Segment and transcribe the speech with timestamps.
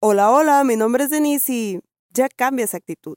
[0.00, 3.16] Hola, hola, mi nombre es Denise y ya cambia esa actitud.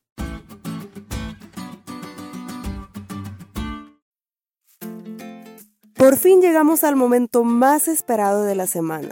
[5.93, 9.09] Por fin llegamos al momento más esperado de la semana,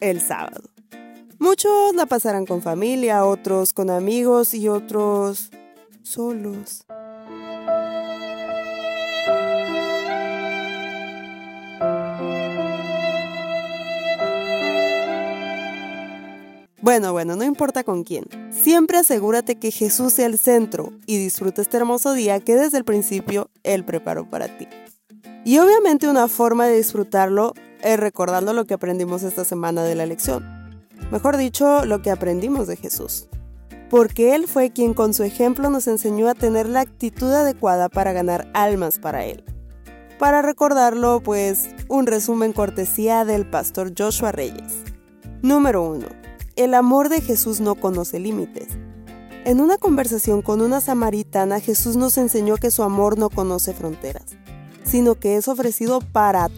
[0.00, 0.68] el sábado.
[1.38, 5.50] Muchos la pasarán con familia, otros con amigos y otros
[6.02, 6.84] solos.
[16.86, 18.26] Bueno, bueno, no importa con quién.
[18.52, 22.84] Siempre asegúrate que Jesús sea el centro y disfruta este hermoso día que desde el
[22.84, 24.68] principio Él preparó para ti.
[25.44, 30.06] Y obviamente una forma de disfrutarlo es recordando lo que aprendimos esta semana de la
[30.06, 30.44] lección.
[31.10, 33.28] Mejor dicho, lo que aprendimos de Jesús.
[33.90, 38.12] Porque Él fue quien con su ejemplo nos enseñó a tener la actitud adecuada para
[38.12, 39.42] ganar almas para Él.
[40.20, 44.84] Para recordarlo, pues, un resumen cortesía del pastor Joshua Reyes.
[45.42, 46.25] Número 1
[46.56, 48.68] el amor de Jesús no conoce límites.
[49.44, 54.36] En una conversación con una samaritana, Jesús nos enseñó que su amor no conoce fronteras,
[54.82, 56.48] sino que es ofrecido para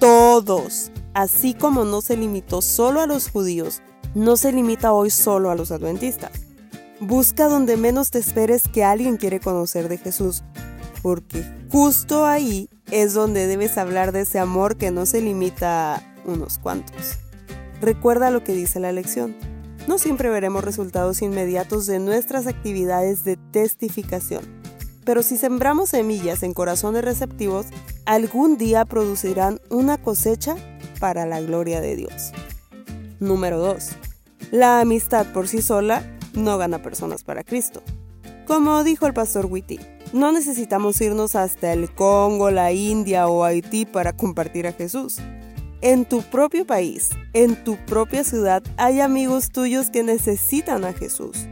[0.00, 0.92] todos.
[1.12, 3.82] Así como no se limitó solo a los judíos,
[4.14, 6.30] no se limita hoy solo a los adventistas.
[7.00, 10.44] Busca donde menos te esperes que alguien quiere conocer de Jesús,
[11.02, 16.02] porque justo ahí es donde debes hablar de ese amor que no se limita a
[16.24, 17.18] unos cuantos.
[17.80, 19.36] Recuerda lo que dice la lección.
[19.86, 24.42] No siempre veremos resultados inmediatos de nuestras actividades de testificación,
[25.04, 27.66] pero si sembramos semillas en corazones receptivos,
[28.04, 30.56] algún día producirán una cosecha
[31.00, 32.32] para la gloria de Dios.
[33.20, 33.90] Número 2.
[34.50, 36.02] La amistad por sí sola
[36.34, 37.82] no gana personas para Cristo.
[38.46, 39.78] Como dijo el pastor Witty,
[40.12, 45.18] no necesitamos irnos hasta el Congo, la India o Haití para compartir a Jesús.
[45.80, 51.46] En tu propio país, en tu propia ciudad, hay amigos tuyos que necesitan a Jesús.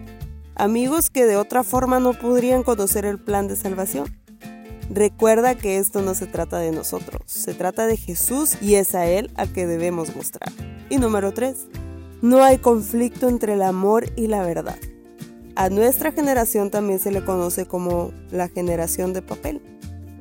[0.57, 4.19] Amigos que de otra forma no podrían conocer el plan de salvación.
[4.91, 9.06] Recuerda que esto no se trata de nosotros, se trata de Jesús y es a
[9.06, 10.53] Él a que debemos mostrar.
[10.91, 11.69] Y número 3.
[12.21, 14.79] No hay conflicto entre el amor y la verdad.
[15.55, 19.62] A nuestra generación también se le conoce como la generación de papel.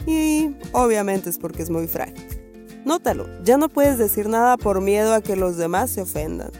[0.05, 2.44] Y obviamente es porque es muy frágil.
[2.85, 6.51] Nótalo, ya no puedes decir nada por miedo a que los demás se ofendan.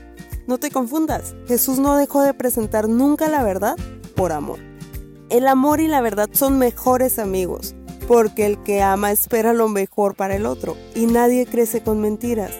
[0.47, 3.75] No te confundas, Jesús no dejó de presentar nunca la verdad
[4.15, 4.59] por amor.
[5.29, 7.75] El amor y la verdad son mejores amigos,
[8.07, 12.51] porque el que ama espera lo mejor para el otro y nadie crece con mentiras.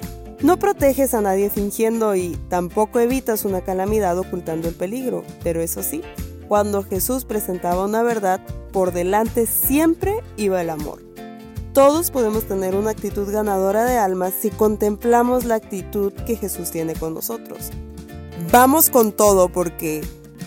[0.41, 5.81] No proteges a nadie fingiendo y tampoco evitas una calamidad ocultando el peligro, pero eso
[5.81, 6.01] sí,
[6.47, 11.04] cuando Jesús presentaba una verdad, por delante siempre iba el amor.
[11.75, 16.95] Todos podemos tener una actitud ganadora de almas si contemplamos la actitud que Jesús tiene
[16.95, 17.69] con nosotros.
[18.49, 20.01] Vamos con todo porque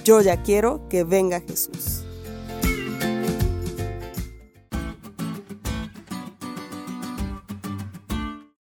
[0.05, 2.03] yo ya quiero que venga Jesús.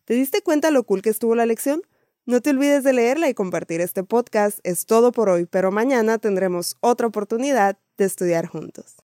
[0.05, 1.81] ¿Te diste cuenta lo cool que estuvo la lección?
[2.27, 4.59] No te olvides de leerla y compartir este podcast.
[4.63, 8.97] Es todo por hoy, pero mañana tendremos otra oportunidad de estudiar juntos.